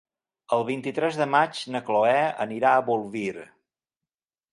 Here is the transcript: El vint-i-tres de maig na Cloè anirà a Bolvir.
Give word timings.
El 0.55 0.63
vint-i-tres 0.69 1.19
de 1.19 1.27
maig 1.33 1.59
na 1.75 1.81
Cloè 1.89 2.15
anirà 2.47 2.73
a 2.73 2.81
Bolvir. 2.89 3.45